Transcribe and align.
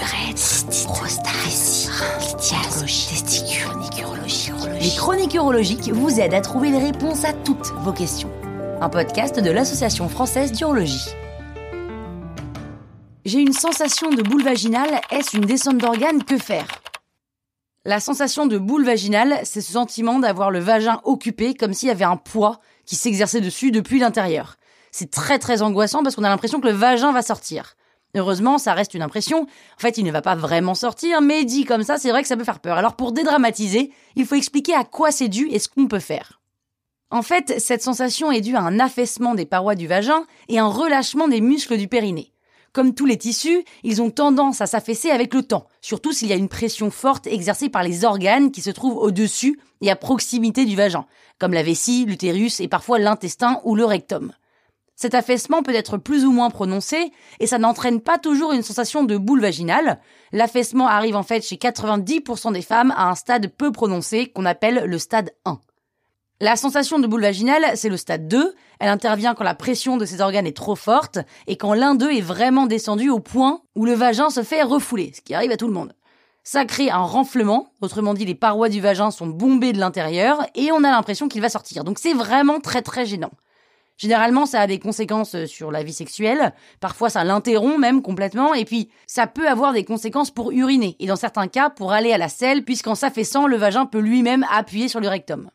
urètre, 0.00 0.86
prostate, 0.86 1.90
lithiase, 2.20 2.80
testicules, 2.80 3.68
chronique 3.68 4.00
urologie. 4.00 4.52
Les 4.80 4.96
chroniques 4.96 5.34
urologiques 5.34 5.88
vous 5.92 6.20
aident 6.20 6.34
à 6.34 6.40
trouver 6.40 6.70
les 6.70 6.78
réponses 6.78 7.24
à 7.24 7.32
toutes 7.32 7.72
vos 7.82 7.92
questions. 7.92 8.30
Un 8.80 8.88
podcast 8.88 9.38
de 9.38 9.50
l'Association 9.50 10.08
française 10.08 10.52
d'urologie. 10.52 11.08
J'ai 13.24 13.40
une 13.40 13.52
sensation 13.52 14.10
de 14.10 14.22
boule 14.22 14.42
vaginale, 14.42 15.00
est-ce 15.10 15.36
une 15.36 15.46
descente 15.46 15.78
d'organes? 15.78 16.24
Que 16.24 16.38
faire? 16.38 16.66
La 17.84 18.00
sensation 18.00 18.46
de 18.46 18.58
boule 18.58 18.84
vaginale, 18.84 19.40
c'est 19.44 19.60
ce 19.60 19.72
sentiment 19.72 20.18
d'avoir 20.18 20.50
le 20.50 20.58
vagin 20.58 21.00
occupé 21.04 21.54
comme 21.54 21.72
s'il 21.72 21.88
y 21.88 21.92
avait 21.92 22.04
un 22.04 22.16
poids 22.16 22.60
qui 22.86 22.96
s'exerçait 22.96 23.40
dessus 23.40 23.70
depuis 23.70 23.98
l'intérieur. 23.98 24.56
C'est 24.90 25.10
très 25.10 25.38
très 25.38 25.62
angoissant 25.62 26.02
parce 26.02 26.16
qu'on 26.16 26.24
a 26.24 26.28
l'impression 26.28 26.60
que 26.60 26.68
le 26.68 26.74
vagin 26.74 27.12
va 27.12 27.22
sortir. 27.22 27.76
Heureusement, 28.16 28.58
ça 28.58 28.74
reste 28.74 28.94
une 28.94 29.02
impression. 29.02 29.42
En 29.42 29.80
fait, 29.80 29.98
il 29.98 30.04
ne 30.04 30.12
va 30.12 30.22
pas 30.22 30.36
vraiment 30.36 30.74
sortir, 30.74 31.20
mais 31.20 31.44
dit 31.44 31.64
comme 31.64 31.82
ça, 31.82 31.98
c'est 31.98 32.10
vrai 32.10 32.22
que 32.22 32.28
ça 32.28 32.36
peut 32.36 32.44
faire 32.44 32.60
peur. 32.60 32.76
Alors 32.76 32.94
pour 32.94 33.12
dédramatiser, 33.12 33.90
il 34.14 34.24
faut 34.24 34.36
expliquer 34.36 34.74
à 34.74 34.84
quoi 34.84 35.10
c'est 35.10 35.28
dû 35.28 35.48
et 35.50 35.58
ce 35.58 35.68
qu'on 35.68 35.88
peut 35.88 35.98
faire. 35.98 36.40
En 37.10 37.22
fait, 37.22 37.54
cette 37.58 37.82
sensation 37.82 38.32
est 38.32 38.40
due 38.40 38.56
à 38.56 38.60
un 38.60 38.80
affaissement 38.80 39.34
des 39.34 39.46
parois 39.46 39.74
du 39.74 39.86
vagin 39.86 40.24
et 40.48 40.58
un 40.58 40.66
relâchement 40.66 41.28
des 41.28 41.40
muscles 41.40 41.76
du 41.76 41.88
périnée. 41.88 42.32
Comme 42.72 42.94
tous 42.94 43.06
les 43.06 43.16
tissus, 43.16 43.64
ils 43.84 44.02
ont 44.02 44.10
tendance 44.10 44.60
à 44.60 44.66
s'affaisser 44.66 45.10
avec 45.10 45.32
le 45.32 45.44
temps, 45.44 45.68
surtout 45.80 46.12
s'il 46.12 46.26
y 46.28 46.32
a 46.32 46.36
une 46.36 46.48
pression 46.48 46.90
forte 46.90 47.28
exercée 47.28 47.68
par 47.68 47.84
les 47.84 48.04
organes 48.04 48.50
qui 48.50 48.62
se 48.62 48.70
trouvent 48.70 48.96
au-dessus 48.96 49.60
et 49.80 49.92
à 49.92 49.96
proximité 49.96 50.64
du 50.64 50.74
vagin, 50.74 51.06
comme 51.38 51.52
la 51.52 51.62
vessie, 51.62 52.04
l'utérus 52.04 52.58
et 52.58 52.66
parfois 52.66 52.98
l'intestin 52.98 53.60
ou 53.62 53.76
le 53.76 53.84
rectum. 53.84 54.32
Cet 54.96 55.14
affaissement 55.14 55.62
peut 55.62 55.74
être 55.74 55.96
plus 55.96 56.24
ou 56.24 56.30
moins 56.30 56.50
prononcé 56.50 57.12
et 57.40 57.46
ça 57.46 57.58
n'entraîne 57.58 58.00
pas 58.00 58.18
toujours 58.18 58.52
une 58.52 58.62
sensation 58.62 59.02
de 59.02 59.16
boule 59.16 59.40
vaginale. 59.40 60.00
L'affaissement 60.32 60.86
arrive 60.86 61.16
en 61.16 61.24
fait 61.24 61.44
chez 61.44 61.56
90% 61.56 62.52
des 62.52 62.62
femmes 62.62 62.92
à 62.96 63.08
un 63.08 63.14
stade 63.14 63.48
peu 63.48 63.72
prononcé 63.72 64.28
qu'on 64.28 64.44
appelle 64.44 64.84
le 64.84 64.98
stade 64.98 65.30
1. 65.44 65.58
La 66.40 66.56
sensation 66.56 66.98
de 66.98 67.06
boule 67.06 67.22
vaginale, 67.22 67.64
c'est 67.74 67.88
le 67.88 67.96
stade 67.96 68.28
2. 68.28 68.54
Elle 68.78 68.88
intervient 68.88 69.34
quand 69.34 69.44
la 69.44 69.54
pression 69.54 69.96
de 69.96 70.04
ces 70.04 70.20
organes 70.20 70.46
est 70.46 70.56
trop 70.56 70.76
forte 70.76 71.18
et 71.46 71.56
quand 71.56 71.74
l'un 71.74 71.94
d'eux 71.94 72.12
est 72.12 72.20
vraiment 72.20 72.66
descendu 72.66 73.08
au 73.08 73.20
point 73.20 73.62
où 73.74 73.84
le 73.84 73.94
vagin 73.94 74.30
se 74.30 74.42
fait 74.42 74.62
refouler, 74.62 75.12
ce 75.14 75.20
qui 75.20 75.34
arrive 75.34 75.52
à 75.52 75.56
tout 75.56 75.68
le 75.68 75.72
monde. 75.72 75.94
Ça 76.42 76.64
crée 76.66 76.90
un 76.90 76.98
renflement, 76.98 77.72
autrement 77.80 78.14
dit 78.14 78.26
les 78.26 78.34
parois 78.34 78.68
du 78.68 78.80
vagin 78.80 79.10
sont 79.10 79.26
bombées 79.26 79.72
de 79.72 79.78
l'intérieur 79.78 80.44
et 80.54 80.70
on 80.72 80.84
a 80.84 80.90
l'impression 80.90 81.28
qu'il 81.28 81.40
va 81.40 81.48
sortir. 81.48 81.84
Donc 81.84 81.98
c'est 81.98 82.12
vraiment 82.12 82.60
très 82.60 82.82
très 82.82 83.06
gênant. 83.06 83.30
Généralement, 83.96 84.44
ça 84.44 84.60
a 84.60 84.66
des 84.66 84.80
conséquences 84.80 85.34
euh, 85.34 85.46
sur 85.46 85.70
la 85.70 85.82
vie 85.84 85.92
sexuelle. 85.92 86.52
Parfois, 86.80 87.10
ça 87.10 87.22
l'interrompt 87.22 87.78
même 87.78 88.02
complètement. 88.02 88.52
Et 88.54 88.64
puis, 88.64 88.90
ça 89.06 89.26
peut 89.26 89.48
avoir 89.48 89.72
des 89.72 89.84
conséquences 89.84 90.32
pour 90.32 90.50
uriner. 90.50 90.96
Et 90.98 91.06
dans 91.06 91.16
certains 91.16 91.46
cas, 91.46 91.70
pour 91.70 91.92
aller 91.92 92.12
à 92.12 92.18
la 92.18 92.28
selle, 92.28 92.64
puisqu'en 92.64 92.96
s'affaissant, 92.96 93.46
le 93.46 93.56
vagin 93.56 93.86
peut 93.86 94.00
lui-même 94.00 94.44
appuyer 94.50 94.88
sur 94.88 95.00
le 95.00 95.08
rectum. 95.08 95.50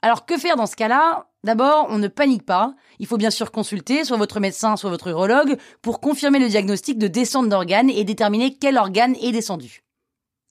Alors, 0.00 0.26
que 0.26 0.38
faire 0.38 0.56
dans 0.56 0.66
ce 0.66 0.76
cas-là? 0.76 1.28
D'abord, 1.44 1.86
on 1.90 1.98
ne 1.98 2.08
panique 2.08 2.46
pas. 2.46 2.74
Il 2.98 3.06
faut 3.06 3.18
bien 3.18 3.30
sûr 3.30 3.50
consulter 3.50 4.04
soit 4.04 4.16
votre 4.16 4.40
médecin, 4.40 4.76
soit 4.76 4.88
votre 4.88 5.08
urologue 5.08 5.58
pour 5.82 6.00
confirmer 6.00 6.38
le 6.38 6.48
diagnostic 6.48 6.98
de 6.98 7.06
descente 7.06 7.50
d'organes 7.50 7.90
et 7.90 8.04
déterminer 8.04 8.56
quel 8.58 8.78
organe 8.78 9.14
est 9.20 9.32
descendu. 9.32 9.82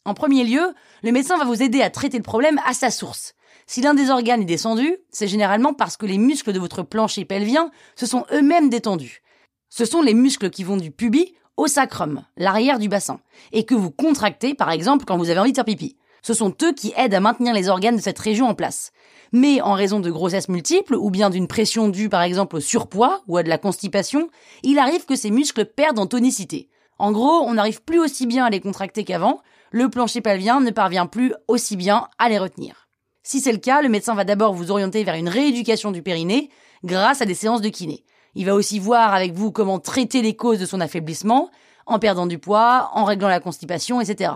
En 0.05 0.13
premier 0.13 0.43
lieu, 0.43 0.73
le 1.01 1.11
médecin 1.11 1.37
va 1.37 1.45
vous 1.45 1.63
aider 1.63 1.81
à 1.81 1.89
traiter 1.89 2.17
le 2.17 2.23
problème 2.23 2.59
à 2.65 2.73
sa 2.73 2.91
source. 2.91 3.33
Si 3.65 3.81
l'un 3.81 3.93
des 3.93 4.09
organes 4.09 4.41
est 4.41 4.45
descendu, 4.45 4.97
c'est 5.09 5.27
généralement 5.27 5.73
parce 5.73 5.97
que 5.97 6.05
les 6.05 6.17
muscles 6.17 6.53
de 6.53 6.59
votre 6.59 6.83
plancher 6.83 7.25
pelvien 7.25 7.71
se 7.95 8.05
sont 8.05 8.25
eux-mêmes 8.33 8.69
détendus. 8.69 9.21
Ce 9.69 9.85
sont 9.85 10.01
les 10.01 10.13
muscles 10.13 10.49
qui 10.49 10.63
vont 10.63 10.77
du 10.77 10.91
pubis 10.91 11.33
au 11.57 11.67
sacrum, 11.67 12.23
l'arrière 12.37 12.79
du 12.79 12.89
bassin, 12.89 13.19
et 13.51 13.65
que 13.65 13.75
vous 13.75 13.91
contractez 13.91 14.53
par 14.53 14.71
exemple 14.71 15.05
quand 15.05 15.17
vous 15.17 15.29
avez 15.29 15.39
envie 15.39 15.51
de 15.51 15.57
faire 15.57 15.65
pipi. 15.65 15.97
Ce 16.21 16.33
sont 16.33 16.53
eux 16.63 16.73
qui 16.73 16.93
aident 16.95 17.15
à 17.15 17.19
maintenir 17.19 17.53
les 17.53 17.69
organes 17.69 17.97
de 17.97 18.01
cette 18.01 18.19
région 18.19 18.47
en 18.47 18.55
place. 18.55 18.91
Mais 19.33 19.61
en 19.61 19.73
raison 19.73 19.99
de 19.99 20.09
grossesses 20.09 20.47
multiples 20.47 20.95
ou 20.95 21.09
bien 21.09 21.29
d'une 21.29 21.47
pression 21.47 21.89
due 21.89 22.07
par 22.07 22.21
exemple 22.21 22.55
au 22.55 22.59
surpoids 22.59 23.21
ou 23.27 23.37
à 23.37 23.43
de 23.43 23.49
la 23.49 23.57
constipation, 23.57 24.29
il 24.63 24.79
arrive 24.79 25.05
que 25.05 25.15
ces 25.15 25.31
muscles 25.31 25.65
perdent 25.65 25.99
en 25.99 26.07
tonicité. 26.07 26.69
En 26.97 27.11
gros, 27.11 27.41
on 27.45 27.55
n'arrive 27.55 27.81
plus 27.81 27.99
aussi 27.99 28.25
bien 28.25 28.45
à 28.45 28.49
les 28.49 28.61
contracter 28.61 29.03
qu'avant, 29.03 29.41
le 29.71 29.89
plancher 29.89 30.21
pelvien 30.21 30.61
ne 30.61 30.71
parvient 30.71 31.07
plus 31.07 31.33
aussi 31.47 31.75
bien 31.75 32.07
à 32.19 32.29
les 32.29 32.37
retenir. 32.37 32.82
Si 33.23 33.39
c'est 33.39 33.53
le 33.53 33.57
cas, 33.57 33.81
le 33.81 33.87
médecin 33.87 34.15
va 34.15 34.25
d'abord 34.25 34.53
vous 34.53 34.69
orienter 34.69 35.03
vers 35.05 35.15
une 35.15 35.29
rééducation 35.29 35.91
du 35.91 36.01
périnée 36.01 36.49
grâce 36.83 37.21
à 37.21 37.25
des 37.25 37.33
séances 37.33 37.61
de 37.61 37.69
kiné. 37.69 38.03
Il 38.35 38.45
va 38.45 38.53
aussi 38.53 38.79
voir 38.79 39.13
avec 39.13 39.31
vous 39.33 39.51
comment 39.51 39.79
traiter 39.79 40.21
les 40.21 40.35
causes 40.35 40.59
de 40.59 40.65
son 40.65 40.81
affaiblissement, 40.81 41.49
en 41.85 41.99
perdant 41.99 42.27
du 42.27 42.37
poids, 42.37 42.91
en 42.93 43.05
réglant 43.05 43.29
la 43.29 43.39
constipation, 43.39 44.01
etc. 44.01 44.31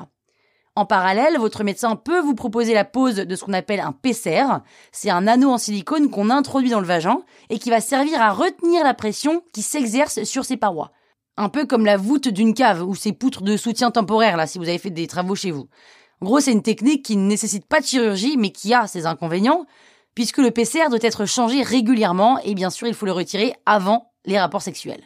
En 0.75 0.85
parallèle, 0.85 1.37
votre 1.37 1.63
médecin 1.63 1.95
peut 1.95 2.19
vous 2.19 2.35
proposer 2.35 2.73
la 2.73 2.85
pose 2.85 3.15
de 3.15 3.35
ce 3.35 3.43
qu'on 3.43 3.53
appelle 3.53 3.79
un 3.79 3.91
PCR. 3.91 4.59
C'est 4.91 5.09
un 5.09 5.27
anneau 5.27 5.49
en 5.49 5.57
silicone 5.57 6.09
qu'on 6.09 6.29
introduit 6.29 6.69
dans 6.69 6.79
le 6.79 6.85
vagin 6.85 7.21
et 7.49 7.57
qui 7.57 7.69
va 7.69 7.81
servir 7.81 8.21
à 8.21 8.31
retenir 8.31 8.83
la 8.83 8.93
pression 8.93 9.41
qui 9.53 9.63
s'exerce 9.63 10.23
sur 10.23 10.45
ses 10.45 10.55
parois. 10.55 10.91
Un 11.35 11.49
peu 11.49 11.65
comme 11.65 11.85
la 11.85 11.97
voûte 11.97 12.27
d'une 12.27 12.53
cave 12.53 12.87
ou 12.87 12.95
ces 12.95 13.11
poutres 13.11 13.41
de 13.41 13.57
soutien 13.57 13.91
temporaire 13.91 14.37
là 14.37 14.47
si 14.47 14.59
vous 14.59 14.69
avez 14.69 14.77
fait 14.77 14.91
des 14.91 15.07
travaux 15.07 15.35
chez 15.35 15.51
vous. 15.51 15.67
En 16.21 16.25
gros, 16.25 16.39
c'est 16.39 16.51
une 16.51 16.63
technique 16.63 17.05
qui 17.05 17.15
ne 17.15 17.27
nécessite 17.27 17.65
pas 17.65 17.79
de 17.79 17.85
chirurgie, 17.85 18.37
mais 18.37 18.51
qui 18.51 18.73
a 18.73 18.87
ses 18.87 19.05
inconvénients, 19.05 19.65
puisque 20.15 20.39
le 20.39 20.51
PCR 20.51 20.89
doit 20.89 20.99
être 21.01 21.25
changé 21.25 21.61
régulièrement, 21.61 22.39
et 22.39 22.55
bien 22.55 22.71
sûr, 22.71 22.87
il 22.87 22.95
faut 22.95 23.05
le 23.05 23.11
retirer 23.11 23.53
avant 23.65 24.11
les 24.25 24.39
rapports 24.39 24.63
sexuels. 24.63 25.03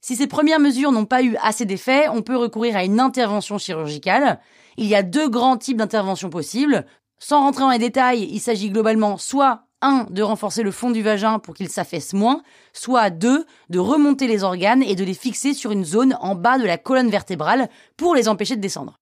Si 0.00 0.16
ces 0.16 0.26
premières 0.26 0.58
mesures 0.58 0.90
n'ont 0.90 1.04
pas 1.04 1.22
eu 1.22 1.36
assez 1.42 1.64
d'effet, 1.64 2.08
on 2.08 2.22
peut 2.22 2.36
recourir 2.36 2.76
à 2.76 2.84
une 2.84 2.98
intervention 2.98 3.58
chirurgicale. 3.58 4.40
Il 4.76 4.86
y 4.86 4.96
a 4.96 5.02
deux 5.02 5.28
grands 5.28 5.56
types 5.56 5.76
d'interventions 5.76 6.30
possibles. 6.30 6.86
Sans 7.20 7.40
rentrer 7.40 7.62
dans 7.62 7.70
les 7.70 7.78
détails, 7.78 8.28
il 8.28 8.40
s'agit 8.40 8.70
globalement 8.70 9.16
soit 9.16 9.66
un, 9.80 10.06
de 10.10 10.22
renforcer 10.22 10.62
le 10.62 10.72
fond 10.72 10.90
du 10.90 11.02
vagin 11.02 11.38
pour 11.38 11.54
qu'il 11.54 11.68
s'affaisse 11.68 12.14
moins, 12.14 12.42
soit 12.72 13.10
deux, 13.10 13.44
de 13.68 13.78
remonter 13.78 14.26
les 14.26 14.42
organes 14.42 14.82
et 14.82 14.96
de 14.96 15.04
les 15.04 15.14
fixer 15.14 15.54
sur 15.54 15.70
une 15.70 15.84
zone 15.84 16.16
en 16.20 16.34
bas 16.34 16.58
de 16.58 16.64
la 16.64 16.78
colonne 16.78 17.10
vertébrale 17.10 17.68
pour 17.96 18.14
les 18.14 18.28
empêcher 18.28 18.56
de 18.56 18.60
descendre. 18.60 18.98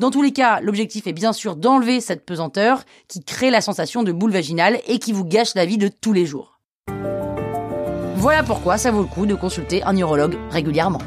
Dans 0.00 0.10
tous 0.10 0.22
les 0.22 0.32
cas, 0.32 0.60
l'objectif 0.62 1.06
est 1.06 1.12
bien 1.12 1.34
sûr 1.34 1.56
d'enlever 1.56 2.00
cette 2.00 2.24
pesanteur 2.24 2.84
qui 3.06 3.22
crée 3.22 3.50
la 3.50 3.60
sensation 3.60 4.02
de 4.02 4.12
boule 4.12 4.32
vaginale 4.32 4.80
et 4.86 4.98
qui 4.98 5.12
vous 5.12 5.26
gâche 5.26 5.54
la 5.54 5.66
vie 5.66 5.76
de 5.76 5.88
tous 5.88 6.14
les 6.14 6.24
jours. 6.24 6.58
Voilà 8.16 8.42
pourquoi 8.42 8.78
ça 8.78 8.92
vaut 8.92 9.02
le 9.02 9.06
coup 9.06 9.26
de 9.26 9.34
consulter 9.34 9.82
un 9.82 9.94
urologue 9.94 10.38
régulièrement. 10.48 11.02